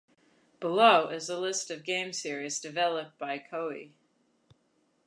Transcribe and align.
Below 0.59 1.09
is 1.09 1.29
a 1.29 1.37
list 1.37 1.69
of 1.69 1.83
game 1.83 2.11
series 2.11 2.59
developed 2.59 3.19
by 3.19 3.37
Koei. 3.37 3.91